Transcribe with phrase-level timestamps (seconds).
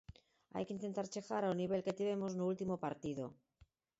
[0.55, 3.25] Hai que intentar chegar ao nivel que tivemos no último partido.